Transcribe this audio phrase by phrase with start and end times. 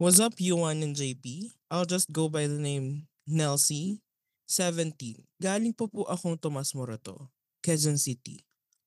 [0.00, 1.52] What's up, Yuan and JP?
[1.70, 4.00] I'll just go by the name Nelsie,
[4.48, 4.96] 17.
[5.36, 7.28] Galing po po akong Tomas Morato,
[7.60, 8.40] Quezon City.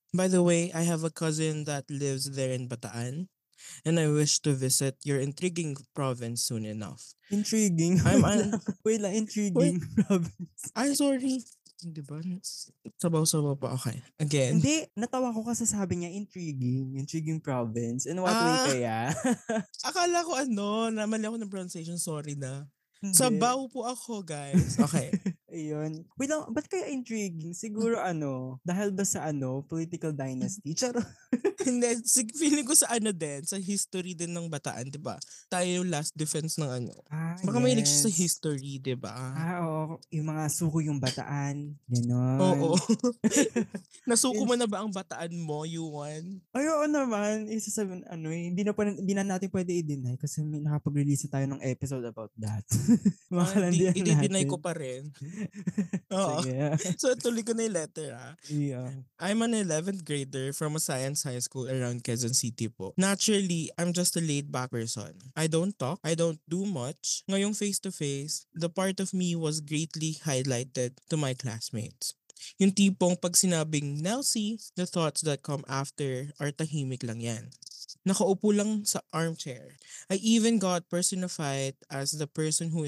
[0.10, 3.30] By the way, I have a cousin that lives there in Bataan,
[3.86, 7.14] and I wish to visit your intriguing province soon enough.
[7.30, 8.02] Intriguing.
[8.02, 10.74] I'm Wait an- Wait lang, intriguing province.
[10.74, 11.46] I'm sorry.
[11.90, 12.22] Di ba?
[12.96, 13.76] Sabaw-sabaw pa.
[13.76, 14.00] Okay.
[14.16, 14.62] Again.
[14.62, 16.96] Hindi, natawa ko kasi sabi niya intriguing.
[16.96, 18.08] Intriguing province.
[18.08, 18.66] In what way Ah.
[18.70, 18.98] kaya?
[19.90, 22.00] Akala ko ano, namali ako ng pronunciation.
[22.00, 22.64] Sorry na.
[23.04, 23.20] Hindi.
[23.20, 24.80] Sabaw po ako, guys.
[24.80, 25.12] Okay.
[25.54, 26.02] Ayun.
[26.18, 27.54] Wait lang, ba't kaya intriguing?
[27.54, 30.74] Siguro ano, dahil ba sa ano, political dynasty?
[30.80, 30.98] Charo.
[31.64, 35.16] Hindi, sig- feeling ko sa ano din, sa history din ng Bataan, di ba?
[35.48, 36.94] Tayo yung last defense ng ano.
[37.08, 38.18] Ah, Baka may siya sa yes.
[38.18, 39.14] history, di ba?
[39.14, 40.02] Ah, oo.
[40.10, 41.78] Yung mga suko yung bataan.
[41.86, 42.38] Ganon.
[42.42, 42.70] Oo.
[44.10, 46.42] Nasuko mo na ba ang Bataan mo, Yuan?
[46.52, 47.48] Ay, oo naman.
[47.48, 51.30] Isa sa ano eh, hindi na, pa, hindi na natin pwede i-deny kasi may nakapag-release
[51.30, 52.66] na tayo ng episode about that.
[53.32, 55.14] mga Ah, di- i-deny ko pa rin.
[56.14, 56.42] Oo.
[56.44, 56.62] Sige.
[57.02, 58.34] So, tuloy ko na yung letter, ah.
[58.48, 58.90] yeah.
[59.20, 62.94] I'm an 11th grader from a science high school around Quezon City po.
[62.96, 65.16] Naturally, I'm just a laid-back person.
[65.36, 67.24] I don't talk, I don't do much.
[67.28, 72.14] Ngayong face-to-face, the part of me was greatly highlighted to my classmates.
[72.60, 77.50] Yung tipong pag sinabing Nelsie, the thoughts that come after are tahimik lang yan.
[78.04, 79.80] Nakaupo lang sa armchair.
[80.12, 82.84] I even got personified as the person who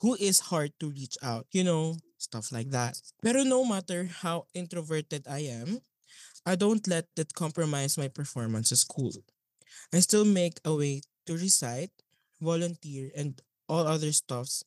[0.00, 1.46] who is hard to reach out.
[1.52, 3.00] You know, stuff like that.
[3.22, 5.80] Pero no matter how introverted I am,
[6.44, 9.12] I don't let that compromise my performance at school.
[9.92, 11.92] I still make a way to recite,
[12.40, 14.64] volunteer, and all other stuffs,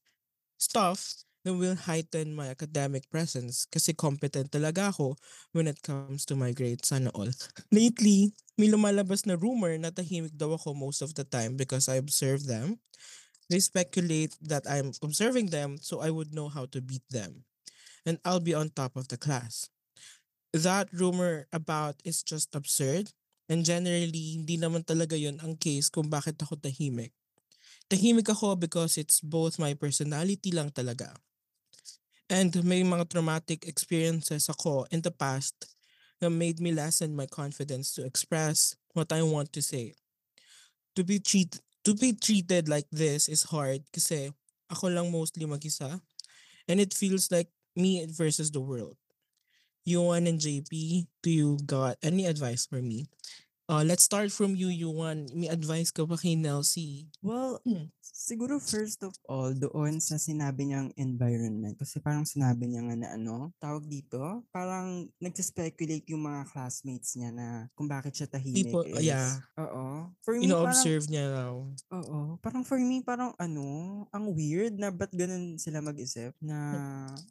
[0.58, 5.20] stuff that will heighten my academic presence kasi competent talaga ako
[5.52, 7.28] when it comes to my grades sana all.
[7.72, 12.00] Lately, may lumalabas na rumor na tahimik daw ako most of the time because I
[12.00, 12.80] observe them.
[13.50, 17.44] They speculate that I'm observing them so I would know how to beat them.
[18.06, 19.70] And I'll be on top of the class
[20.54, 23.10] that rumor about is just absurd.
[23.50, 27.12] And generally, hindi naman talaga yon ang case kung bakit ako tahimik.
[27.90, 31.12] Tahimik ako because it's both my personality lang talaga.
[32.32, 35.76] And may mga traumatic experiences ako in the past
[36.24, 40.00] that made me lessen my confidence to express what I want to say.
[40.96, 44.32] To be treat to be treated like this is hard kasi
[44.72, 46.00] ako lang mostly mag-isa
[46.68, 48.96] and it feels like me versus the world.
[49.86, 53.08] Yuan and JP, do you got any advice for me?
[53.70, 55.28] Uh, let's start from you, Yuan.
[55.34, 57.08] May advice ka ba kay Nelsie?
[57.24, 57.92] Well, Hmm.
[58.14, 61.76] Siguro first of all, doon sa sinabi niyang environment.
[61.82, 67.34] Kasi parang sinabi niya nga na ano, tawag dito, parang nagsa-speculate yung mga classmates niya
[67.34, 69.42] na kung bakit siya tahimik People, is, yeah.
[69.58, 70.14] Oo.
[70.22, 71.54] For me, parang, Ino-observe niya raw.
[71.92, 72.20] oo.
[72.40, 76.58] Parang for me, parang ano, ang weird na ba't ganun sila mag-isip na,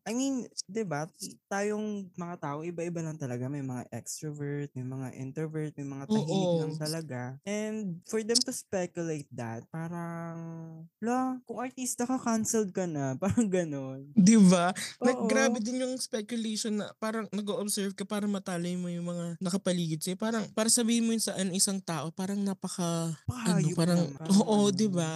[0.02, 0.50] I mean,
[0.90, 1.06] ba
[1.46, 3.46] tayong mga tao, iba-iba lang talaga.
[3.46, 6.76] May mga extrovert, may mga introvert, may mga tahimik lang Oo.
[6.76, 7.38] talaga.
[7.46, 13.14] And for them to speculate that, parang, la, kung artista ka, cancelled ka na.
[13.22, 14.06] Parang ganon.
[14.12, 14.70] Di ba?
[14.98, 19.98] Like, grabe din yung speculation na parang nag-observe ka para matalay mo yung mga nakapaligid
[19.98, 20.16] sa'yo.
[20.16, 24.28] Parang, para sabihin mo yun sa an- isang tao, parang napaka, ano, Pakahayop parang, naman.
[24.30, 24.72] Oo, ano.
[24.72, 25.12] di ba?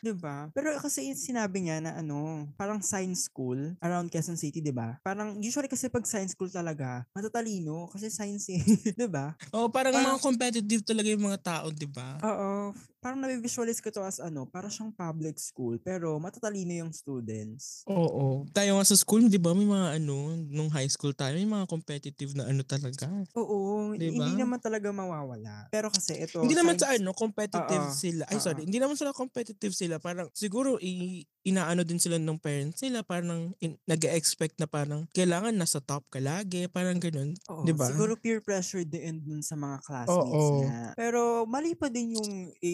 [0.00, 0.46] 'Di ba?
[0.52, 5.00] Pero kasi yung sinabi niya na ano, parang science school around Quezon City, 'di ba?
[5.02, 8.60] Parang usually kasi pag science school talaga, matatalino kasi science eh,
[8.96, 9.34] 'di ba?
[9.50, 12.20] Oo, parang Parang- mga competitive talaga yung mga tao, di ba?
[12.22, 12.70] Oo,
[13.00, 17.84] parang na-visualize ko to as ano, para siyang public school pero matatalino yung students.
[17.84, 18.48] Oo.
[18.56, 21.68] Tayo nga sa school, di ba, may mga ano, nung high school tayo, may mga
[21.68, 23.10] competitive na ano talaga.
[23.36, 25.68] Oo, Di hindi naman talaga mawawala.
[25.68, 27.92] Pero kasi ito hindi naman sa ano, competitive Oo.
[27.92, 28.24] sila.
[28.30, 28.44] Ay, Oo.
[28.46, 28.62] sorry.
[28.64, 29.98] Hindi naman sila competitive sila.
[30.00, 33.04] Parang siguro i inaano din sila ng parents nila.
[33.04, 36.66] Parang in, nag-expect na parang kailangan nasa top ka lagi.
[36.72, 37.36] Parang ganun.
[37.52, 37.86] Oo, Di ba?
[37.92, 40.64] Siguro peer pressure din dun sa mga classmates Oo.
[40.64, 40.96] niya.
[40.96, 42.72] Pero mali pa din yung i,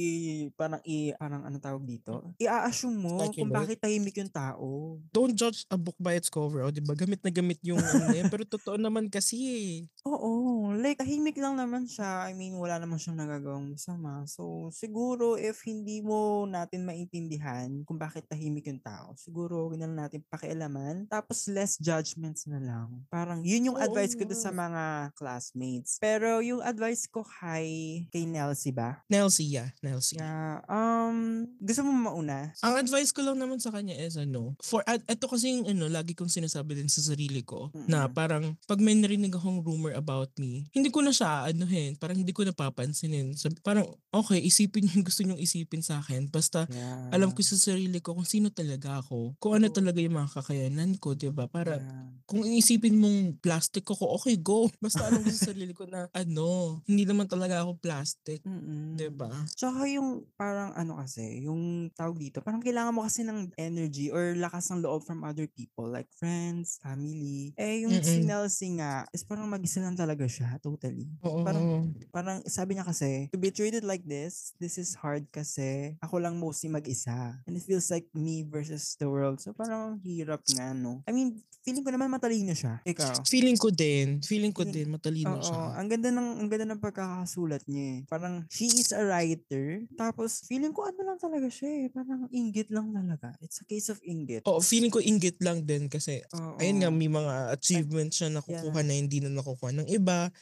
[0.54, 2.32] parang i, parang ano tawag dito?
[2.38, 3.58] I-assume mo kung Speculate.
[3.58, 4.96] bakit tahimik yung tao.
[5.10, 6.62] Don't judge a book by its cover.
[6.62, 6.94] O, di ba?
[6.94, 8.30] Gamit na gamit yung ano yan.
[8.30, 9.70] Pero totoo naman kasi eh.
[10.06, 12.30] Oo, like tahimik lang naman siya.
[12.30, 14.22] I mean, wala naman siyang nagagawang masama.
[14.30, 19.16] So, siguro if hindi mo natin maintindihan kung bakit tahimik tahimik yung tao.
[19.16, 21.08] Siguro, huwag na lang natin pakialaman.
[21.08, 23.08] Tapos, less judgments na lang.
[23.08, 25.96] Parang, yun yung Oo advice ko sa mga classmates.
[25.96, 29.00] Pero, yung advice ko kay, kay Nelsie ba?
[29.08, 29.72] Nelsie, yeah.
[29.80, 30.20] Nelsie.
[30.20, 32.52] Yeah, um, gusto mo mauna?
[32.60, 35.88] Ang advice ko lang naman sa kanya is ano, for at ito kasi yung ano,
[35.88, 38.14] lagi kong sinasabi din sa sarili ko na Mm-mm.
[38.14, 42.34] parang pag may narinig akong rumor about me, hindi ko na siya anuhin, parang hindi
[42.34, 43.32] ko napapansinin.
[43.38, 46.28] Sabi, parang okay, isipin yung gusto niyong isipin sa akin.
[46.28, 47.10] Basta Yeah.
[47.14, 49.34] alam ko sa sarili ko kung sino talaga ako.
[49.42, 51.46] Kung ano talaga yung mga kakayanan ko, 'di ba?
[51.50, 52.10] Para Yeah.
[52.30, 54.70] kung iisipin mong plastic ko, okay, go.
[54.84, 58.96] Basta alam ko sa sarili ko na ano, hindi naman talaga ako plastic, Mm-mm.
[58.96, 59.50] 'di ba?
[59.52, 64.32] Tsaka yung parang ano kasi, yung tawag dito, parang kailangan mo kasi ng energy or
[64.32, 67.52] lakas ng loob from other people like friends, family.
[67.60, 68.24] Eh yung si Mm-mm.
[68.24, 71.12] Nelsie nga is parang mag-isa lang talaga siya, totally.
[71.22, 71.44] Oo.
[71.44, 76.18] Parang- Parang sabi niya kasi, to be treated like this, this is hard kasi ako
[76.18, 77.38] lang mostly mag-isa.
[77.46, 79.40] And it feels like me versus the world.
[79.40, 81.02] So parang ang hirap nga, no?
[81.04, 82.80] I mean, feeling ko naman matalino siya.
[82.82, 83.24] Ikaw.
[83.28, 85.76] feeling ko din, feeling ko din matalino Oo, siya.
[85.76, 87.98] ang ganda ng ang ganda ng pagkakasulat niya eh.
[88.08, 89.84] Parang she is a writer.
[89.94, 91.86] Tapos feeling ko ano lang talaga siya eh.
[91.92, 93.36] Parang inggit lang talaga.
[93.44, 94.46] It's a case of inggit.
[94.48, 96.56] Oo, feeling ko inggit lang din kasi Oo.
[96.56, 98.86] ayun nga may mga achievements siya nakukuha Yeah.
[98.86, 100.32] na hindi na nakukuha ng iba.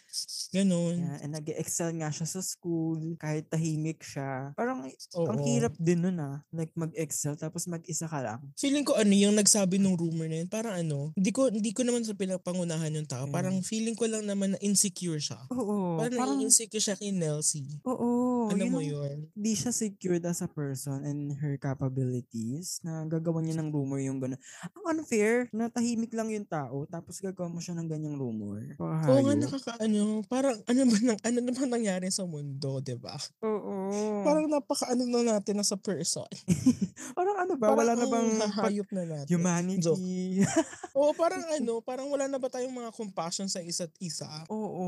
[0.55, 0.97] Ganun.
[1.03, 4.55] Yeah, and nag-excel nga siya sa school kahit tahimik siya.
[4.55, 4.87] Parang
[5.17, 5.27] Oo.
[5.29, 6.41] ang hirap din nun ah.
[6.55, 8.45] Like mag-excel tapos mag-isa ka lang.
[8.61, 11.89] Feeling ko ano yung nagsabi nung rumor na yun, parang ano, hindi ko hindi ko
[11.89, 13.25] naman sa pinapangunahan yung tao.
[13.25, 13.33] Mm.
[13.33, 15.41] Parang feeling ko lang naman na insecure siya.
[15.49, 15.97] Oo.
[15.97, 17.81] Parang, Parang, nai-insecure siya kay Nelsie.
[17.89, 18.53] oo.
[18.53, 19.33] Alam yun mo yun?
[19.33, 24.21] Di siya secured as a person and her capabilities na gagawa niya ng rumor yung
[24.21, 24.37] gano'n.
[24.77, 28.61] Ang unfair na tahimik lang yung tao tapos gagawa mo siya ng ganyang rumor.
[28.77, 33.17] Oo nga nakakaano, parang ano ba nang ano naman nangyari sa mundo, 'di ba?
[33.41, 33.89] Oo.
[34.29, 36.29] Parang napaka-ano na natin na sa person.
[37.17, 37.71] Parang ano ba?
[37.71, 39.29] Parang Wala na ang bang hahayop na natin.
[39.31, 40.43] humanity?
[40.93, 44.27] Oo, parang ano, parang wala na ba tayong mga compassion sa isa't isa?
[44.49, 44.87] Oo.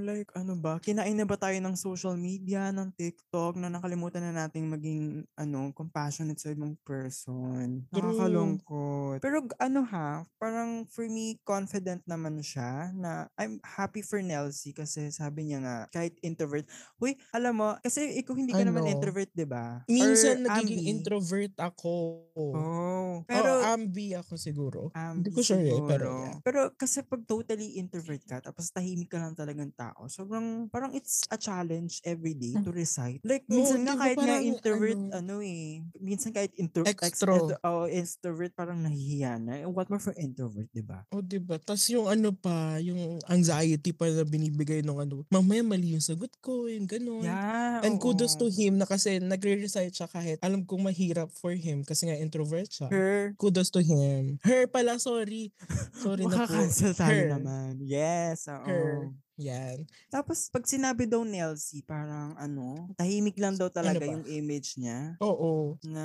[0.00, 0.80] Like ano ba?
[0.80, 5.02] Kinain na ba tayo ng social media, ng TikTok na nakalimutan na nating maging
[5.36, 7.84] ano, compassionate sa ibang person.
[7.92, 9.20] Nakakalungkot.
[9.20, 15.12] Pero ano ha, parang for me, confident naman siya na I'm happy for Nelsie kasi
[15.12, 16.64] sabi niya nga, kahit introvert.
[16.96, 18.90] Huy, alam mo, kasi ikaw hindi ka naman Ano?
[18.90, 19.84] introvert, di ba?
[19.86, 20.90] Minsan Or nagiging ambi.
[20.90, 22.11] introvert ako.
[22.34, 23.22] Oh.
[23.24, 24.80] Pero Pero, ambi ako siguro.
[24.90, 26.08] Hindi Ambi ko sure eh, pero siguro.
[26.22, 26.36] yeah.
[26.42, 31.22] Pero kasi pag totally introvert ka, tapos tahimik ka lang talagang tao, sobrang, parang it's
[31.28, 33.20] a challenge every day to recite.
[33.22, 33.52] Like, Hmm.
[33.52, 37.34] Oo, minsan nga kahit nga parang introvert, ano, ano, eh, minsan kahit intro, ex- Extro.
[37.50, 39.52] ex- oh, extrovert, parang nahihiya na.
[39.60, 41.04] Eh, What more for introvert, di ba?
[41.10, 41.56] O, di ba?
[41.56, 46.32] Tapos yung ano pa, yung anxiety pa na binibigay nung ano, mamaya mali yung sagot
[46.40, 47.22] ko, yung ganun.
[47.22, 48.52] Yeah, And kudos to oo.
[48.52, 52.88] him na kasi nagre-recite siya kahit alam kong mahirap for him kasi nga introvert siya.
[52.90, 54.38] Her, Kudos to him.
[54.42, 55.50] Her pala, sorry.
[56.02, 56.50] Sorry na po.
[56.50, 57.30] makakancel tayo Her.
[57.38, 57.78] naman.
[57.80, 58.66] Yes, oo.
[58.66, 59.10] Her.
[59.42, 59.82] Yan.
[60.08, 64.06] Tapos, pag sinabi daw Nelsie, parang ano, tahimik lang daw talaga ba?
[64.08, 65.18] yung image niya.
[65.18, 65.74] Oo.
[65.82, 66.04] na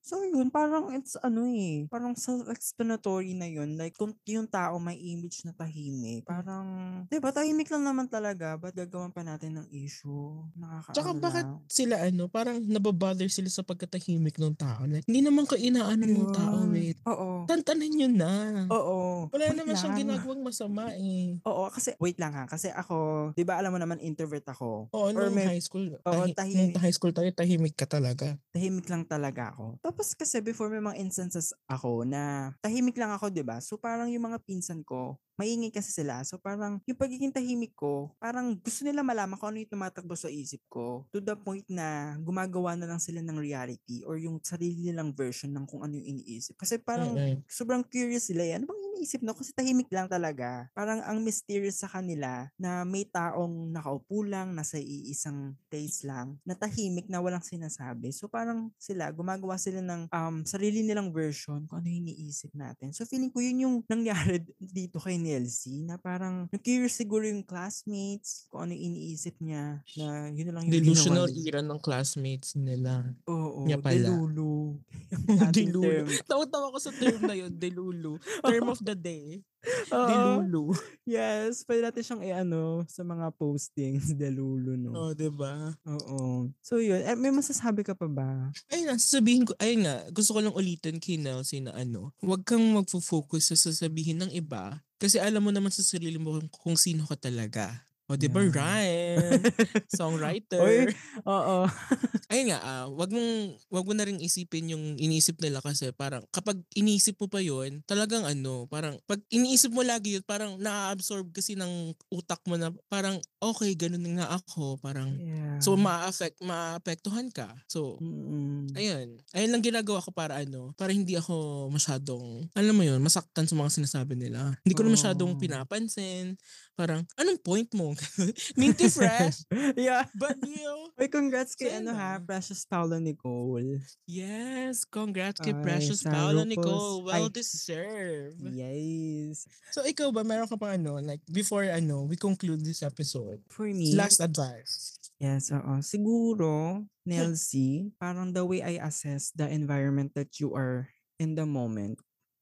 [0.00, 4.96] so yun parang it's ano eh parang self-explanatory na yun like kung yung tao may
[4.96, 6.66] image na tahimik parang
[7.06, 11.46] di ba tahimik lang naman talaga ba't gagawan pa natin ng issue nakakaano Tsaka bakit
[11.66, 14.84] sila ano, parang nababother sila sa pagkatahimik ng tao.
[14.84, 16.70] Like, hindi naman ka inaano ng tao, Yun.
[16.70, 16.96] wait.
[17.04, 18.32] oo Tantanan nyo na.
[18.68, 20.00] oo Wala Wait naman siyang lang.
[20.04, 21.38] ginagawang masama eh.
[21.42, 25.08] oo kasi wait lang ha kasi ako di ba alam mo naman introvert ako Oo,
[25.08, 26.72] Or nung may- high school, Oo, tahi- tahimik.
[26.72, 28.36] nung high school tayo, tahimik ka talaga.
[28.50, 29.78] tahimik lang talaga ako.
[29.78, 33.60] Tapos kasi before may mga instances ako na tahimik lang ako, 'di ba?
[33.60, 36.20] So parang yung mga pinsan ko, maingay kasi sila.
[36.26, 40.26] So parang yung pagiging tahimik ko, parang gusto nila malaman kung ano yung tumatakbo sa
[40.26, 41.06] isip ko.
[41.14, 45.54] To the point na gumagawa na lang sila ng reality or yung sarili nilang version
[45.54, 46.58] ng kung ano yung iniisip.
[46.58, 47.46] Kasi parang Mm-mm.
[47.46, 48.58] sobrang curious sila eh.
[48.58, 49.38] Ano bang iniisip no?
[49.38, 50.66] Kasi tahimik lang talaga.
[50.74, 56.58] Parang ang mysterious sa kanila na may taong nakaupo lang, nasa iisang place lang, na
[56.58, 58.10] tahimik na walang sinasabi.
[58.10, 62.90] So parang sila, gumagawa sila ng um, sarili nilang version kung ano yung iniisip natin.
[62.90, 68.48] So feeling ko yun yung nangyari dito kay Nelsie na parang curious siguro yung classmates
[68.48, 72.56] kung ano yung iniisip niya na yun na lang yung Delusional ginawa era ng classmates
[72.56, 73.04] nila.
[73.28, 74.08] Oo, niya pala.
[74.08, 74.80] delulu.
[75.44, 76.08] Ating Delulu.
[76.24, 78.16] Tawa-tawa ko sa term na yun, delulu.
[78.48, 79.44] Term of the day.
[79.92, 80.08] Oo.
[80.08, 80.64] Delulu.
[81.02, 84.90] Yes, pwede natin siyang i-ano sa mga postings, delulu, no?
[84.94, 85.74] Oh, 'di ba?
[85.88, 86.52] Oo.
[86.62, 88.52] So yun, eh, may masasabi ka pa ba?
[88.70, 92.46] Ayun nga, sasabihin ko, ayun nga, gusto ko lang ulitin kay Nelsie na ano, huwag
[92.46, 96.76] kang magfo-focus sa sasabihin ng iba kasi alam mo naman sa sarili mo kung, kung
[96.78, 97.87] sino ka talaga.
[98.08, 98.56] O, di ba, Yeah.
[98.56, 99.40] Ryan?
[100.00, 100.64] Songwriter.
[100.64, 100.88] Oy,
[101.28, 101.68] Oo.
[102.32, 103.32] ayun nga, ah, wag mong
[103.68, 107.84] wag mo na ring isipin yung iniisip nila kasi parang kapag iniisip mo pa yun,
[107.84, 112.72] talagang ano, parang pag iniisip mo lagi yun, parang na-absorb kasi ng utak mo na
[112.88, 115.60] parang okay, ganun nga ako, parang Yeah.
[115.60, 117.52] so ma-affect maapektuhan ka.
[117.68, 118.72] So Mm-mm.
[118.72, 119.20] ayun.
[119.36, 123.52] Ayun lang ginagawa ko para ano, para hindi ako masyadong alam mo yun, masaktan sa
[123.52, 124.56] mga sinasabi nila.
[124.64, 126.38] Hindi ko na masyadong pinapansin.
[126.78, 127.97] Parang anong point mo?
[128.60, 129.42] Minty fresh,
[129.76, 130.04] yeah.
[130.14, 132.18] but you Uy, congrats kay ano ha.
[132.18, 133.78] Precious Paula Nicole.
[134.06, 136.96] Yes, congrats kay Ay, Precious sa Paula RuPaul's- Nicole.
[137.04, 137.34] Well ay.
[137.34, 138.40] deserved.
[138.42, 139.46] Yes.
[139.70, 143.38] So ikaw ba, meron ka pang ano, like before ano, we conclude this episode.
[143.52, 144.98] For me, Last advice.
[145.18, 145.78] yes, oo.
[145.82, 150.88] Siguro, Nelsie, parang the way I assess the environment that you are
[151.18, 151.98] in the moment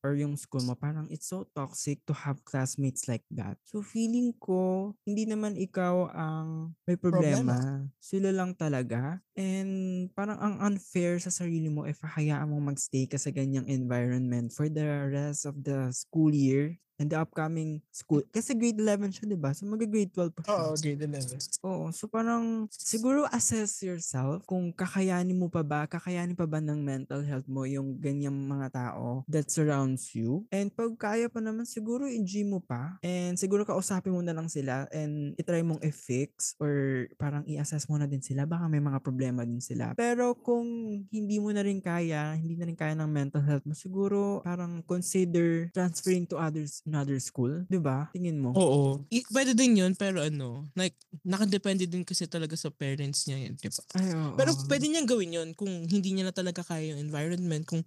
[0.06, 3.58] or yung school mo, parang it's so toxic to have classmates like that.
[3.66, 7.58] So feeling ko, hindi naman ikaw ang may problema.
[7.98, 9.18] Sila lang talaga.
[9.34, 14.54] And parang ang unfair sa sarili mo if hayaan mong magstay ka sa ganyang environment
[14.54, 18.24] for the rest of the school year and the upcoming school.
[18.32, 19.52] Kasi grade 11 siya, di ba?
[19.52, 20.56] So mag-grade 12 pa siya.
[20.56, 21.64] Oo, grade 11.
[21.64, 26.80] Oo, so parang siguro assess yourself kung kakayanin mo pa ba, kakayanin pa ba ng
[26.80, 30.48] mental health mo yung ganyang mga tao that surrounds you.
[30.48, 32.96] And pag kaya pa naman, siguro i-gym mo pa.
[33.04, 38.00] And siguro kausapin mo na lang sila and itry mong i-fix or parang i-assess mo
[38.00, 38.48] na din sila.
[38.48, 39.92] Baka may mga problema din sila.
[39.92, 40.64] Pero kung
[41.12, 44.80] hindi mo na rin kaya, hindi na rin kaya ng mental health mo, siguro parang
[44.86, 47.66] consider transferring to others another school.
[47.68, 48.08] 'Di ba?
[48.14, 48.52] Tingin mo?
[48.56, 49.04] Oo.
[49.12, 53.54] I- pwede din yun, pero ano, like, nakadepende din kasi talaga sa parents niya yun,
[53.58, 53.82] di ba?
[53.98, 54.36] Ay, oo.
[54.38, 57.82] Pero pwede niyang gawin yun kung hindi niya na talaga kaya yung environment, kung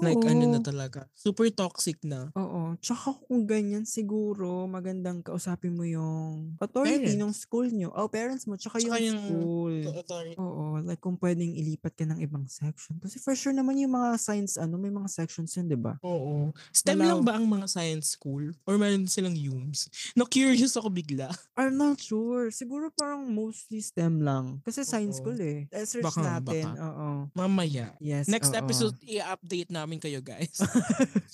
[0.00, 0.64] like ano na Oo.
[0.64, 2.28] talaga, super toxic na.
[2.34, 2.74] Oo.
[2.78, 7.20] Tsaka kung ganyan, siguro magandang kausapin mo yung authority Parents.
[7.20, 7.88] ng school nyo.
[7.90, 8.54] Oh, parents mo.
[8.54, 9.74] Tsaka, Tsaka yung, yung- school.
[10.06, 10.32] Sorry.
[10.36, 10.78] Oo.
[10.80, 12.96] Like kung pwedeng ilipat ka ng ibang section.
[12.98, 15.98] Kasi for sure naman yung mga science, ano, may mga sections yun, di ba?
[16.00, 16.54] Oo.
[16.70, 18.54] STEM Malaw- lang ba ang mga science school?
[18.62, 19.90] Or meron silang UMS?
[20.18, 21.26] Na-curious ako bigla.
[21.56, 22.48] I'm not sure.
[22.50, 24.62] Siguro parang mostly STEM lang.
[24.62, 25.26] Kasi science Oo.
[25.26, 25.66] school eh.
[25.68, 26.64] Eh, search Baka, natin.
[26.70, 26.84] baka.
[26.86, 27.08] Oo.
[27.32, 27.90] Mamaya.
[27.98, 28.30] Yes.
[28.30, 28.58] Next oo.
[28.58, 30.60] episode, i-update namin kayo guys.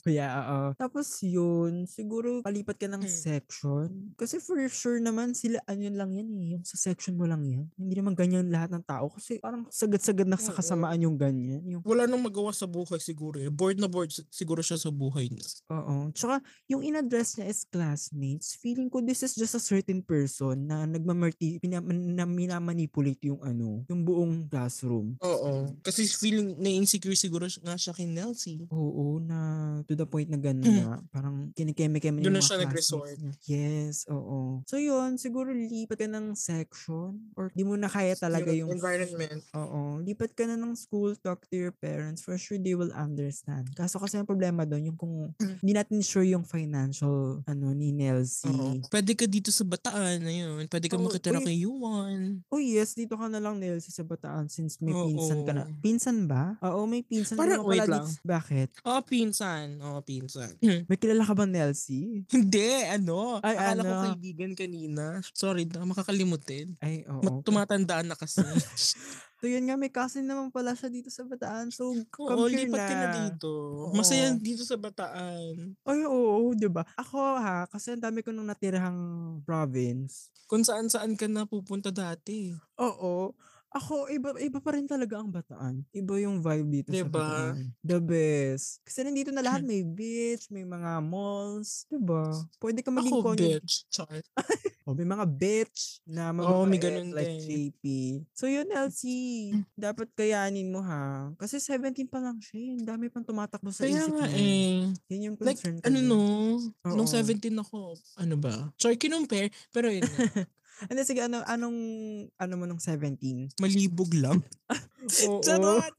[0.07, 0.79] Yeah, oo.
[0.79, 3.11] Tapos yun, siguro palipat ka ng Hmm.
[3.11, 3.89] section.
[4.15, 6.47] Kasi for sure naman, sila, ano lang yan eh.
[6.55, 7.67] Yung sa section mo lang yan.
[7.75, 9.11] Hindi naman ganyan lahat ng tao.
[9.11, 11.59] Kasi parang sagad-sagad na sa kasamaan yung ganyan.
[11.67, 13.51] Yung, Wala nang magawa sa buhay siguro eh.
[13.51, 15.43] Bored na bored si- siguro siya sa buhay niya.
[15.69, 16.15] oo.
[16.15, 18.55] Tsaka, yung in-address niya is classmates.
[18.55, 23.83] Feeling ko this is just a certain person na nagmamarti, pina, na minamanipulate yung ano,
[23.87, 25.19] yung buong classroom.
[25.19, 25.67] Oo.
[25.83, 28.07] Kasi feeling na insecure siguro nga siya kay
[28.47, 28.71] Nelsie.
[28.71, 29.39] Oo, na
[29.85, 30.79] to the point na gano'n Mm.
[30.81, 33.19] na parang kinikeme-keme Doon yung na siya nag-resort.
[33.19, 33.33] niya.
[33.45, 34.63] Yes, oo.
[34.65, 39.43] So yun, siguro lipat ka ng section or di mo na kaya talaga yung environment.
[39.53, 43.67] Oo, lipat ka na ng school, talk to your parents, for sure they will understand.
[43.75, 45.15] Kaso kasi ang problema doon, yung kung
[45.61, 47.89] hindi natin sure yung financial, ano, ni.
[47.97, 48.85] Nelsie.
[48.93, 50.69] Pwede ka dito sa Bataan, ayun.
[50.69, 51.47] Pwede ka Oo, makitira uy.
[51.47, 52.45] kay Yuan.
[52.53, 55.65] Oh yes, dito ka na lang Nelsie sa Bataan since may pinsan ka na.
[55.81, 56.61] Pinsan ba?
[56.61, 58.05] Oo, may pinsan Parang- na wait dito.
[58.27, 58.83] Bakit?
[58.83, 59.79] Oo, pinsan.
[59.79, 60.59] Oo, pinsan.
[60.61, 62.27] May kilala ka ba Nelsie?
[62.27, 63.39] Hindi, ano.
[63.41, 64.05] Ay, Akala ko ano?
[64.11, 65.23] kaibigan kanina.
[65.31, 66.75] Sorry, na makakalimutin.
[66.79, 67.23] Ay, oo.
[67.23, 68.43] Mat- tumatandaan na kasi.
[69.37, 71.69] So yun nga, may cousin naman pala siya dito sa Bataan.
[71.69, 72.89] So, Oo, come here lipat na.
[72.89, 73.53] ka na dito.
[73.53, 73.93] Oo.
[73.93, 75.77] Masaya dito sa Bataan.
[75.85, 76.81] Ay, oo, di ba?
[76.97, 78.97] Ako ha, kasi ang dami ko nung natirahang
[79.45, 80.33] province.
[80.49, 82.57] Kung saan-saan ka na pupunta dati.
[82.81, 83.37] Oo.
[83.77, 85.85] Ako, iba, iba pa rin talaga ang Bataan.
[85.91, 87.13] Iba yung vibe dito sa Diba?
[87.13, 87.55] Bataan.
[87.81, 88.81] The best.
[88.83, 91.85] Kasi nandito na lahat may beach, may mga malls.
[91.87, 92.33] Diba?
[92.57, 93.61] Pwede ka maging Ako, content.
[93.61, 93.85] bitch.
[93.87, 94.17] Char.
[94.83, 97.45] Oh, may mga bitch na Oo, may mababait ganun like din.
[97.45, 97.85] JP.
[98.33, 99.03] So yun, LC.
[99.77, 101.29] Dapat kayanin mo ha.
[101.37, 102.57] Kasi 17 pa lang siya.
[102.57, 102.71] eh.
[102.77, 104.41] Ang dami pang tumatakbo sa Kaya isip nga niya.
[104.41, 104.77] eh.
[105.11, 106.21] Yun yung Like, concern ko ano no,
[106.89, 107.13] nung Oo.
[107.13, 108.73] 17 ako, ano ba?
[108.75, 110.01] Sorry, kinumpare, pero yun
[110.77, 111.79] nga, Ano, sige, ano, anong,
[112.37, 113.57] ano mo nung 17?
[113.61, 114.45] malibog lang.
[115.29, 115.41] Oo.
[115.41, 115.95] Charot!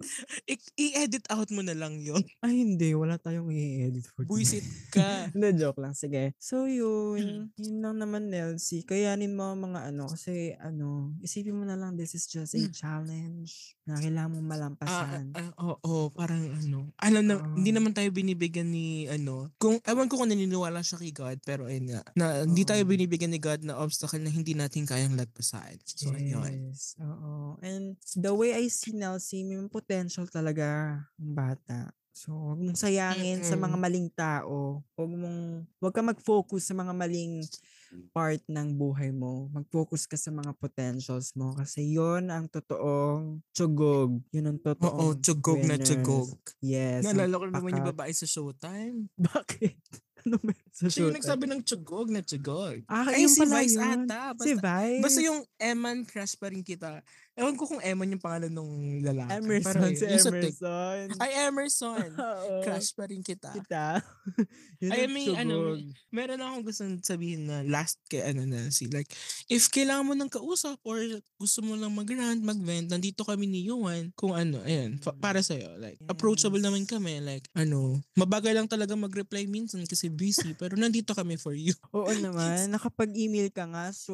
[0.46, 2.20] I- i-edit out mo na lang yun.
[2.44, 2.92] Ay, hindi.
[2.92, 4.32] Wala tayong i-edit for today.
[4.36, 5.08] Buisit ka.
[5.34, 5.96] Hindi, joke lang.
[5.96, 6.36] Sige.
[6.36, 7.48] So, yun.
[7.56, 8.84] Yun lang naman, Nelsie.
[8.84, 10.12] Kayanin mo ang mga ano.
[10.12, 12.74] Kasi, ano, isipin mo na lang, this is just a Hmm.
[12.76, 15.26] challenge na kailangan mong Ah, malampasan.
[15.32, 16.92] ah, oo, parang ano.
[17.00, 17.56] Alam na, Oo.
[17.56, 21.72] hindi naman tayo binibigyan ni, ano, kung, ewan ko kung naniniwala siya kay God, pero
[21.72, 22.92] ayun nga, na hindi tayo Oo.
[22.92, 25.80] binibigyan ni God na obstacle na hindi natin kayang lagpasan.
[25.88, 26.74] So, ayun.
[26.74, 27.00] Yes.
[27.00, 27.56] Oo.
[27.64, 31.80] And the way I see Nelsie, may potential talaga ang bata.
[32.12, 33.84] So, huwag mong sayangin sa mga Mm.
[33.84, 34.82] maling tao.
[34.94, 35.40] Huwag mong,
[35.78, 37.46] huwag ka mag-focus sa mga maling
[38.10, 39.48] part ng buhay mo.
[39.50, 44.18] Mag-focus ka sa mga potentials mo kasi yon ang totoong tsugog.
[44.34, 45.86] Yun ang Oo, totoong tsugog na winners.
[45.88, 46.30] tsugog.
[46.60, 47.06] Yes.
[47.06, 49.14] Naalala ko naman yung babae sa Showtime.
[49.30, 49.78] Bakit?
[50.26, 52.82] Ano yun sa Siya yung nagsabi ng tsugog na tsugog.
[52.90, 54.04] Ah, Ay, yun si Vice yun.
[54.04, 54.34] ata.
[54.36, 55.02] Si Basta, Vice.
[55.06, 57.00] basta yung Eman crush pa rin kita.
[57.38, 58.72] Ewan ko kung Eman yung pangalan ng
[59.06, 59.30] lalaki.
[59.38, 61.06] Emerson, Pero si Emerson.
[61.22, 62.10] Ay, Emerson.
[62.66, 63.54] Crush pa rin kita.
[63.54, 64.02] Kita.
[64.82, 65.86] yun Ay, may ano, tsugog.
[66.10, 69.06] meron akong gusto sabihin na last kay ano na si like
[69.48, 70.98] if kailangan mo ng kausap or
[71.38, 75.54] gusto mo lang mag-rant, mag-vent, nandito kami ni Yuan kung ano, ayun, fa- para sa
[75.78, 76.90] like approachable naman Yes.
[76.90, 81.74] kami like ano, mabagal lang talaga mag-reply minsan kasi busy pero nandito kami for you.
[81.94, 83.94] Oo naman, nakapag-email ka nga.
[83.94, 84.14] So,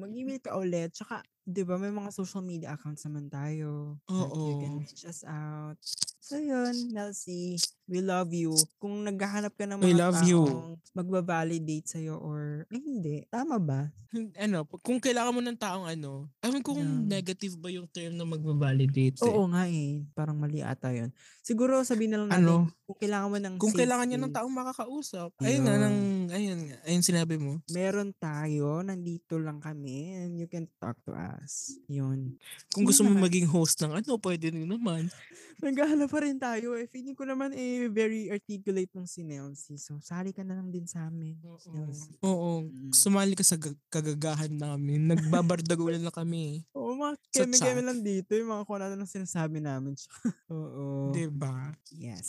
[0.00, 0.96] mag-email ka ulit.
[0.96, 3.98] Tsaka, di ba, may mga social media accounts naman tayo.
[4.16, 4.82] Like, you can Oo.
[4.82, 5.78] reach us out.
[6.22, 7.58] So, yun, Nelsie.
[7.90, 8.54] We love you.
[8.78, 10.46] Kung naghahanap ka ng We mga love you.
[10.46, 13.26] taong magbabalidate sa'yo or, eh, hindi.
[13.26, 13.90] Tama ba?
[14.36, 17.16] ano, kung kailangan mo ng taong ano, alam ko kung Yeah.
[17.16, 19.16] negative ba yung term na magbabalidate.
[19.16, 19.24] eh.
[19.24, 20.04] Oo nga eh.
[20.12, 21.08] Parang mali ata yun.
[21.40, 22.68] Siguro, sabihin na lang natin, Ano?
[22.84, 25.32] kung kailangan mo ng Kung safe kailangan niya ng taong makakausap.
[25.40, 25.80] Ayun na, Yun.
[25.80, 25.96] nang,
[26.28, 27.64] ayun, ayun sinabi mo.
[27.72, 28.84] meron tayo.
[28.84, 31.80] Nandito lang kami and you can talk to us.
[31.88, 32.36] Yun.
[32.68, 35.08] Kung Yun gusto mo maging host ng ano, pwede rin naman.
[35.64, 36.84] Naghahanap pa rin tayo eh.
[36.84, 39.80] Feeling ko naman eh, very articulate nung si Nelsie.
[39.80, 41.40] So, sali ka na lang din sa amin.
[41.72, 42.20] Nelsie.
[42.20, 42.68] Oo.
[42.68, 42.92] Mm.
[42.92, 45.08] Sumali ka sa gag- kagagahan namin.
[45.08, 46.68] Nagbabardagulan na kami.
[46.76, 48.36] Oo, mga Sa keme-keme lang dito.
[48.36, 49.96] Yung mga kung ano lang sinasabi namin.
[50.52, 51.16] Oo.
[51.16, 51.72] Diba?
[51.96, 52.28] Yes.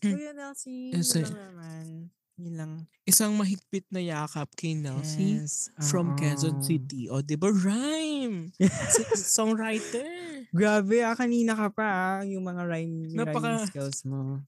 [0.00, 0.96] So, yun, Nelsie.
[0.96, 1.28] Yes, eh.
[1.28, 2.08] naman.
[2.34, 2.72] Yun lang.
[3.06, 5.70] Isang mahigpit na yakap kay Nelsie Yes.
[5.86, 6.58] from Quezon.
[6.66, 7.06] City.
[7.06, 7.46] O, diba?
[7.46, 8.50] Rhyme!
[8.58, 10.02] S- songwriter.
[10.50, 14.42] Grabe ah, kanina ka pa ah, yung mga rhyme, Napaka- rhyming skills mo.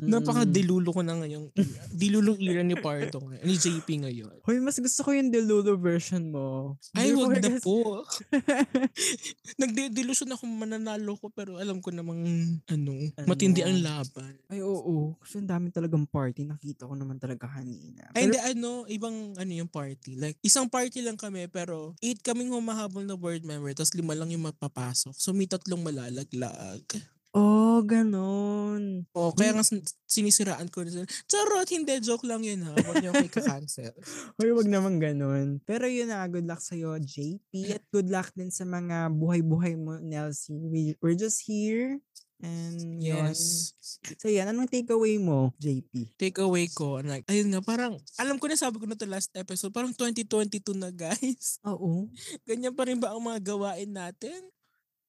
[0.00, 0.52] Napaka Mm.
[0.52, 1.48] dilulo ko na ngayon.
[1.90, 3.42] Dilulong ira ni Pardo ngayon.
[3.42, 4.34] Ni JP ngayon.
[4.42, 6.76] Hoy, mas gusto ko yung Delulu version mo.
[6.92, 8.04] Ay, ko wag na kasi- po.
[9.60, 12.20] Nagde-delusion ako mananalo ko pero alam ko namang
[12.66, 12.90] ano,
[13.24, 13.86] matindi ang Ano?
[13.86, 14.32] laban.
[14.46, 15.16] Ay, oo.
[15.18, 16.44] Kasi ang dami talagang party.
[16.44, 18.08] Nakita ko naman talaga kanina.
[18.10, 20.16] Ay, Pero- hindi, ano, ibang, ano yung party.
[20.16, 24.28] Like, isang party lang kami, pero eight kaming humahabol na board member, tapos lima lang
[24.28, 25.12] yung magpapasok.
[25.12, 26.84] So, may tatlong malalaglag.
[27.30, 29.06] Oh, ganon.
[29.14, 30.82] O, kaya nga sin- sinisiraan ko.
[31.30, 32.74] Charot, hindi, joke lang yun ha.
[32.74, 33.94] Huwag niyo ako ika-cancel.
[34.34, 35.62] Hoy, wag naman ganon.
[35.62, 37.50] Pero yun na, good luck sa'yo, JP.
[37.70, 40.58] At good luck din sa mga buhay-buhay mo, Nelsie.
[40.58, 42.02] We, we're just here.
[42.42, 43.30] And yun.
[43.30, 43.76] Yes.
[44.18, 46.16] So yan, anong takeaway mo, JP?
[46.18, 49.30] Take away ko, like, ayun nga, parang, alam ko na sabi ko na to last
[49.36, 51.62] episode, parang 2022 na guys.
[51.62, 52.08] Oo.
[52.48, 54.40] Ganyan pa rin ba ang mga gawain natin?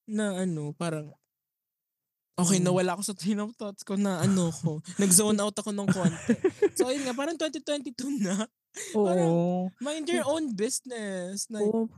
[0.06, 1.16] Na ano, parang,
[2.36, 2.66] okay, Mm.
[2.66, 4.80] nawala ako sa train of thoughts ko na ano ko.
[5.02, 6.34] Nag-zone out ako ng konti.
[6.74, 7.92] So, ayun nga, parang 2022
[8.26, 8.46] na.
[8.96, 9.68] Oo.
[9.80, 11.48] Mind your own business.
[11.48, 11.92] Like, Oo.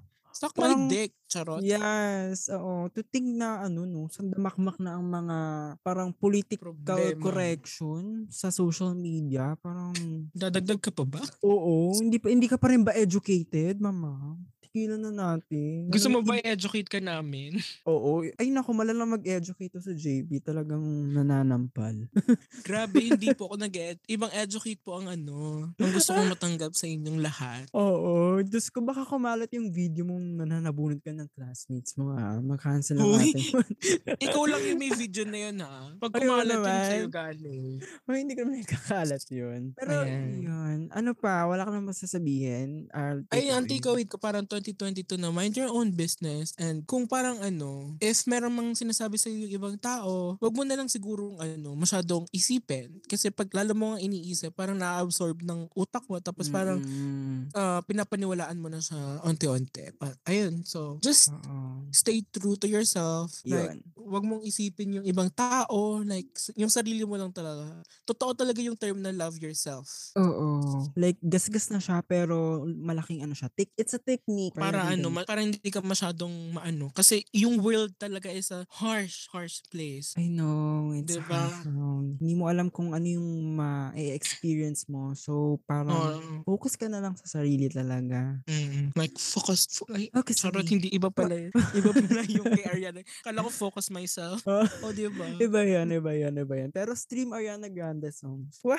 [0.52, 1.62] parang- my dick, charot.
[1.62, 2.90] Yes, oo.
[2.90, 5.38] To think na ano no, sandamakmak na ang mga
[5.80, 7.22] parang political Problema.
[7.22, 9.54] correction sa social media.
[9.56, 9.94] Parang
[10.34, 11.22] Dadagdag ka pa ba?
[11.42, 14.42] oo, hindi pa hindi ka pa rin ba educated, mama?
[14.74, 15.86] Tigilan na natin.
[15.94, 17.62] Gusto mo ba i-educate ka namin?
[17.86, 18.26] Oo.
[18.42, 20.42] Ay nako, malalang mag-educate to sa JB.
[20.42, 20.82] Talagang
[21.14, 22.10] nananampal.
[22.66, 25.70] Grabe, hindi po ako nag Ibang educate po ang ano.
[25.78, 27.70] Ang gusto kong matanggap sa inyong lahat.
[27.70, 28.42] Oo.
[28.42, 32.42] Diyos ko, baka kumalat yung video mong nananabunod ka ng classmates mo ah.
[32.42, 33.30] Mag-cancel na Uy.
[33.30, 33.62] natin.
[34.26, 35.94] Ikaw lang yung may video na yun ha.
[36.02, 37.78] Pag kumalat yun sa'yo galing.
[38.10, 39.78] Ay, hindi ko naman kakalat yun.
[39.78, 40.42] Pero, Ayan.
[40.42, 40.78] yun.
[40.90, 41.46] Ano pa?
[41.46, 42.90] Wala ka naman masasabihin?
[42.90, 48.00] Our Ay, takeaway ko parang 2022 na mind your own business and kung parang ano,
[48.00, 52.24] if meron mang sinasabi sa yung ibang tao, wag mo na lang siguro ano, masyadong
[52.32, 53.04] isipin.
[53.06, 57.52] Kasi pag lalo mo nga iniisip, parang na-absorb ng utak mo tapos parang Mm-mm.
[57.54, 59.92] ah, pinapaniwalaan mo na siya onti-onti.
[60.00, 61.92] Pa- ayun, so just Oo.
[61.92, 63.44] stay true to yourself.
[63.44, 63.84] Like, Yun.
[64.00, 67.84] wag mong isipin yung ibang tao, like yung sarili mo lang talaga.
[68.08, 70.14] Totoo talaga yung term na love yourself.
[70.16, 70.88] Oo.
[70.96, 73.50] Like, gasgas na siya, pero malaking ano siya.
[73.74, 74.53] It's a technique.
[74.54, 76.90] Para Parang ano, ma- para hindi ka masyadong maano.
[76.90, 80.14] Kasi yung world talaga is a harsh, harsh place.
[80.14, 81.26] I know, it's Diba?
[81.28, 82.18] harsh around.
[82.18, 85.14] Hindi mo alam kung ano yung ma-experience mo.
[85.14, 86.20] So, parang Oo.
[86.46, 88.38] focus ka na lang sa sarili talaga.
[88.46, 89.66] Mm, like, focus.
[89.72, 90.78] Fo- ay, Okay, charot, sige.
[90.78, 91.34] hindi iba pala.
[91.34, 91.52] yun.
[91.80, 93.02] iba pala yung kay Ariana.
[93.22, 94.42] Kala ko focus myself.
[94.54, 94.62] Oh.
[94.84, 95.26] O, di ba?
[95.40, 96.70] Iba yan, iba yan, iba yan.
[96.70, 98.62] Pero stream Ariana Grande songs.
[98.62, 98.78] Wow.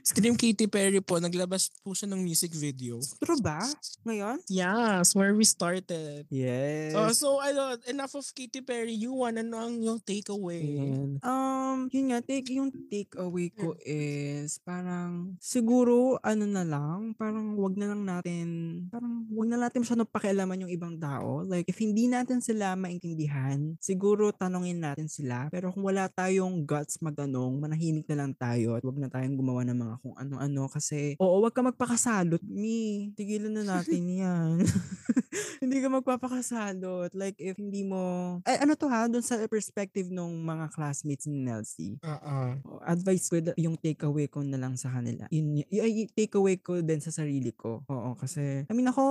[0.00, 2.96] Stream Katy Perry po, naglabas po siya ng music video.
[3.20, 3.60] True ba?
[4.02, 4.40] Ngayon?
[4.86, 6.30] Yes, where we started.
[6.30, 6.94] Yes.
[6.94, 8.94] Oh, so, ano, enough of Katy Perry.
[8.94, 10.62] You want, ano ang yung takeaway?
[10.62, 11.18] Ayan.
[11.26, 17.58] Um, yun nga, take, yung take away ko is parang siguro ano na lang, parang
[17.58, 18.46] wag na lang natin,
[18.86, 21.42] parang wag na natin masyadong pakialaman yung ibang tao.
[21.42, 25.50] Like, if hindi natin sila maintindihan, siguro tanongin natin sila.
[25.50, 29.66] Pero kung wala tayong guts magtanong, manahimik na lang tayo at wag na tayong gumawa
[29.66, 33.10] ng mga kung ano-ano kasi, oo, wag ka magpakasalot, me.
[33.18, 34.62] Tigilan na natin yan.
[35.62, 37.12] hindi ka magpapakasalot.
[37.16, 41.44] Like, if hindi mo, ay, ano to ha, dun sa perspective ng mga classmates ni
[41.44, 41.98] Nelsie.
[42.02, 45.26] Oh, advice ko yung takeaway ko na lang sa kanila.
[45.32, 47.82] Yun, y- y- takeaway ko din sa sarili ko.
[47.88, 49.04] Oo, kasi, I mean ako,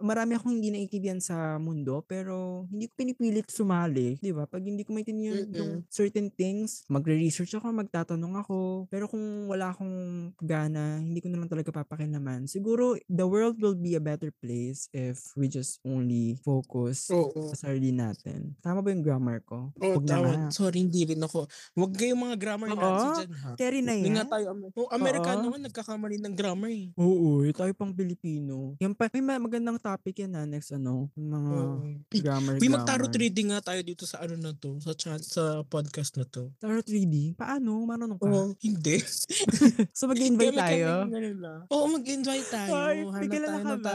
[0.00, 4.16] marami akong hindi naiintindihan sa mundo, pero hindi ko pinipilit sumali.
[4.20, 4.46] Di ba?
[4.46, 5.56] Pag hindi ko maintindihan Mm-mm.
[5.56, 8.58] yung certain things, magre-research ako, magtatanong ako.
[8.88, 12.46] Pero kung wala akong gana, hindi ko na lang talaga papakilaman.
[12.46, 17.50] Siguro, the world will be a better place if we just only focus Oo.
[17.50, 18.56] sa sarili natin.
[18.58, 19.68] Tama ba yung grammar ko?
[19.74, 20.32] Oo, Huwag na nga.
[20.38, 20.50] tama.
[20.50, 21.44] Sorry, hindi rin ako.
[21.74, 22.78] Huwag kayong mga grammar Oo.
[22.78, 23.50] Nazi dyan, ha?
[23.54, 24.16] Carry na Hindi yan.
[24.16, 25.50] nga tayo, oh, Amerikano Oo.
[25.50, 26.86] nga, nagkakamali ng grammar eh.
[26.94, 28.78] Oo, eh, tayo pang Pilipino.
[28.78, 31.76] Yan pa, may ma- magandang topic yan na next ano, yung mga Oo.
[32.22, 36.14] grammar, Uy, mag-tarot reading nga tayo dito sa ano na to, sa chat, sa podcast
[36.14, 36.52] na to.
[36.56, 37.34] Tarot reading?
[37.34, 37.82] Paano?
[37.82, 38.24] Marunong ka?
[38.24, 39.02] Oo, hindi.
[39.98, 41.08] So mag-invite tayo?
[41.36, 41.64] lang.
[41.68, 42.70] Oo, mag-invite tayo.
[42.72, 43.92] Ay, Hanap tayo ng tarot ba?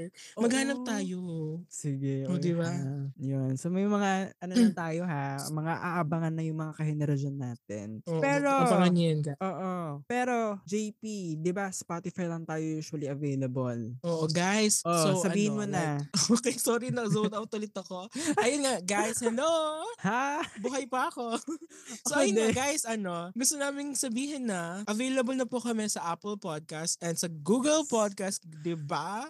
[0.00, 0.36] Reader.
[0.36, 0.42] Oo.
[0.42, 1.18] Maghanap tayo.
[1.68, 2.14] Sige.
[2.24, 2.70] O, okay, di ba?
[2.70, 2.96] ha.
[3.16, 3.52] Yun.
[3.54, 7.86] So may mga, ano na tayo ha, mga aabangan na yung mga kahenerasyon natin.
[8.06, 9.38] Oo, Pero, Abangan yan, guys.
[9.38, 9.72] oo.
[10.06, 11.02] Pero, JP,
[11.36, 13.92] di ba, Spotify lang tayo usually available.
[14.02, 14.80] Oo, guys.
[14.82, 15.84] Oh, so, sabihin ano, mo na.
[15.98, 17.04] like- okay, sorry na.
[17.10, 18.06] Zone out ulit ako.
[18.38, 19.18] Ayun nga, guys.
[19.20, 19.50] Hello!
[20.00, 20.40] Ha?
[20.56, 21.36] Buhay pa ako.
[22.08, 22.56] so, Ako ayun nga, din.
[22.56, 22.82] guys.
[22.82, 27.84] Ano, gusto naming sabihin na available na po kami sa Apple Podcast and sa Google
[27.84, 28.40] Podcast.
[28.64, 29.28] Diba?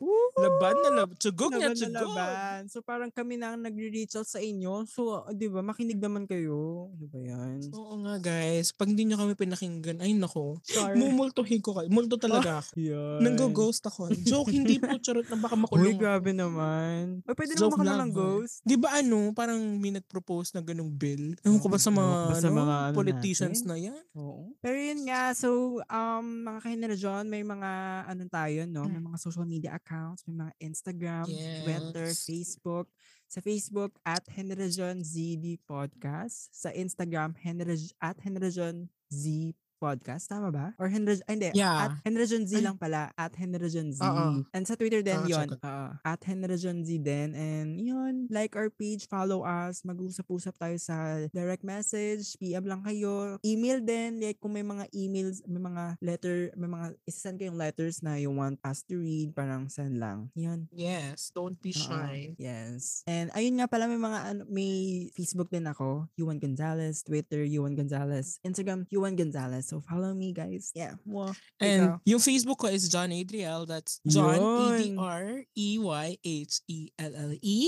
[0.60, 1.14] Laban na laban.
[1.16, 2.16] Tsugog na laban na tsugog.
[2.16, 2.60] laban.
[2.68, 4.84] So parang kami na ang nagre-reach out sa inyo.
[4.84, 6.92] So, uh, 'di ba, makinig naman kayo.
[7.00, 7.72] 'Di ba 'yan?
[7.72, 8.76] Oo nga, guys.
[8.76, 10.60] Pag hindi nyo kami pinakinggan, ay nako.
[10.62, 11.00] Sorry.
[11.00, 11.88] Mumultuhin ko kayo.
[11.88, 12.76] Multo talaga ako.
[12.76, 13.18] Yan.
[13.24, 14.12] Nanggo-ghost ako.
[14.20, 15.96] Joke, hindi po charot na baka Uy, makulong.
[15.96, 16.02] ako.
[16.02, 17.24] grabe naman.
[17.24, 18.54] Uy, pwede Joke naman makulong ng ghost.
[18.60, 21.34] Di ba ano, parang may nag-propose na ganung bill?
[21.40, 23.68] Ewan ko ba sa mga, ba sa ano, mga ano politicians natin?
[23.70, 24.02] na yan?
[24.18, 24.52] Oo.
[24.60, 27.70] Pero yun nga, so, um, mga kahenerasyon, may mga,
[28.04, 28.84] ano tayo, no?
[28.90, 31.26] May mga social media accounts, may mga Instagram,
[31.62, 32.26] Twitter, Yes.
[32.26, 32.90] Facebook.
[33.30, 36.50] Sa Facebook, at Henerajon ZD Podcast.
[36.50, 40.28] Sa Instagram, Heneraj, at Henerajon Z Podcast.
[40.28, 40.76] Tama ba?
[40.76, 41.50] Or Henerajon, ay, hindi.
[41.56, 41.88] Yeah.
[41.88, 43.08] At Henerajon Z lang pala.
[43.16, 44.04] At Henerajon Z.
[44.04, 44.44] Oo.
[44.52, 45.48] And sa Twitter din, Ah, yon.
[45.56, 45.86] Oo.
[46.04, 47.32] At Henerajon Z din.
[47.32, 49.80] And yun, like our page, follow us.
[49.88, 52.36] Mag-usap-usap tayo sa direct message.
[52.36, 53.40] PM lang kayo.
[53.40, 54.20] Email din.
[54.20, 58.28] Like kung may mga emails, may mga letter, may mga, isasend kayong letters na you
[58.28, 60.28] want us to read, parang send lang.
[60.36, 60.68] Yun.
[60.74, 62.36] Yes, don't be shy.
[62.36, 63.00] Yes.
[63.08, 67.72] And ayun nga pala may mga ano, may Facebook din ako, Yuan Gonzalez, Twitter Yuan
[67.72, 69.69] Gonzalez, Instagram Yuan Gonzalez.
[69.70, 70.74] So follow me guys.
[70.74, 70.98] Yeah.
[71.06, 71.30] Wow.
[71.62, 73.70] And yung Facebook ko is John Adriel.
[73.70, 74.98] That's John Yun.
[74.98, 77.59] E-D-R-E-Y-H-E-L-L-E.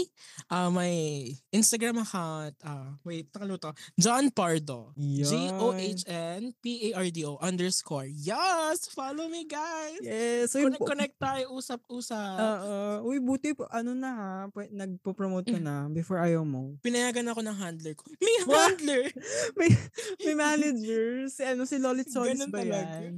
[0.51, 0.91] Uh, my
[1.55, 3.71] Instagram account, uh, wait, nakaluto.
[3.95, 4.91] John Pardo.
[4.99, 8.11] J-O-H-N-P-A-R-D-O underscore.
[8.11, 8.91] Yes!
[8.91, 10.03] Follow me, guys!
[10.03, 10.51] Yes.
[10.51, 12.35] So, Connect, connect tayo, usap-usap.
[12.35, 16.75] Uh, uy, buti po, ano na ha, nagpo-promote ka na before ayaw mo.
[16.83, 18.11] Pinayagan ako ng handler ko.
[18.19, 19.07] May handler!
[19.61, 19.69] May,
[20.25, 22.97] may manager, si ano, si Lolit Ganun ba talaga.
[22.97, 23.15] yan?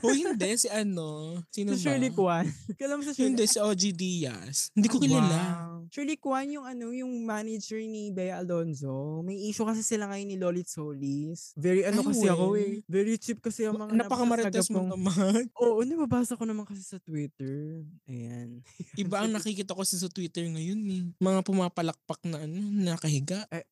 [0.00, 1.08] o hindi, si ano?
[1.48, 1.82] Sino Si ba?
[1.84, 2.46] Shirley Kwan.
[2.74, 3.28] Kailan mo si Shirley?
[3.28, 4.56] Hindi, si OG Diaz.
[4.72, 5.36] Hindi ko kilala.
[5.36, 5.76] Wow.
[5.88, 9.20] Shirley Kwan yung ano, yung manager ni Bea Alonzo.
[9.20, 11.52] May issue kasi sila ngayon ni Lolit Solis.
[11.54, 12.60] Very ano Ay, kasi ako well.
[12.60, 12.72] eh.
[12.86, 15.44] Very cheap kasi ang mga Napakamarites mo naman.
[15.60, 17.84] Oo, nababasa ko naman kasi sa Twitter.
[18.04, 18.64] Ayan.
[18.96, 21.02] Iba ang nakikita ko sa Twitter ngayon eh.
[21.18, 23.44] Mga pumapalakpak na ano, nakahiga.
[23.48, 23.62] Ay,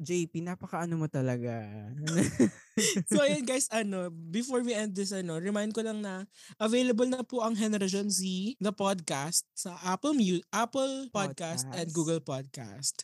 [0.00, 1.62] JP, napaka-ano mo talaga.
[3.06, 6.26] So ayun guys, ano, before we end this, ano, remind ko lang na
[6.58, 8.18] available na po ang Generation Z,
[8.58, 11.94] the podcast, sa Apple Mu- Apple Podcast, and Podcast.
[11.94, 12.96] Google Podcast.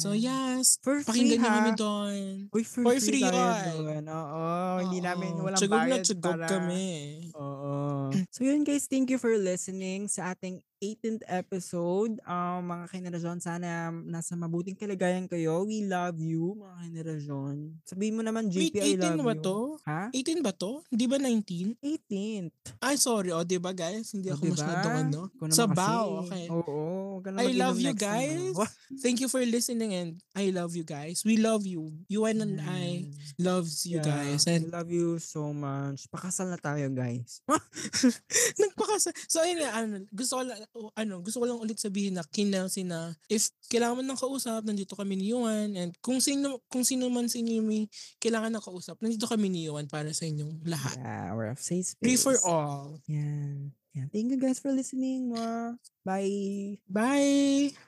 [0.00, 0.64] So Yan.
[0.64, 1.56] yes, For free pakinggan nyo ha.
[1.60, 2.20] kami doon.
[2.48, 4.04] Uy, for, For free, free tayo doon.
[4.08, 4.44] Oo,
[4.88, 6.48] hindi namin, walang tsugog bayad na tsugog para...
[6.48, 6.88] kami.
[7.36, 8.08] Oo.
[8.32, 12.22] So yun guys, thank you for listening sa ating 18th episode.
[12.22, 15.66] Um, mga kanerasyon, sana nasa mabuting kalagayan kayo.
[15.66, 17.54] We love you, mga kanerasyon.
[17.82, 19.42] Sabihin mo naman, Wait, GP, I 18 love ba you.
[19.42, 19.56] to?
[19.84, 20.00] Ha?
[20.14, 20.72] 18 ba to?
[20.88, 21.74] Di ba 19?
[21.82, 22.54] 18th.
[22.78, 23.30] Ay, sorry.
[23.34, 24.14] O, di ba guys?
[24.14, 24.54] Hindi O, ako diba?
[24.54, 25.20] masyadong ano.
[25.34, 25.76] Ikaw naman Sa kasi.
[25.76, 26.44] bow, okay.
[26.48, 26.76] Oo.
[27.28, 28.54] na I love you time, guys.
[29.02, 31.26] Thank you for listening and I love you guys.
[31.26, 31.90] We love you.
[32.06, 33.18] You and I yan.
[33.42, 34.46] loves you Yeah, guys.
[34.46, 36.06] And love you so much.
[36.08, 37.42] Pakasal na tayo, guys.
[38.62, 39.10] Nagpakasa.
[39.26, 40.62] So nga, ano, gusto ko lang,
[40.94, 45.18] ano, gusto ko lang ulit sabihin na kinelsi na if kailangan ng kausap, nandito kami
[45.18, 47.86] ni Yuan and kung sino kung sino man inyo may
[48.22, 50.96] kailangan ng kausap, nandito kami ni Yuan para sa inyong lahat.
[50.98, 52.04] Yeah, we're a safe space.
[52.04, 53.00] Free for all.
[53.10, 53.74] Yan.
[53.96, 54.06] Yeah.
[54.14, 55.34] Thank you guys for listening.
[56.04, 56.78] Bye.
[56.86, 57.87] Bye.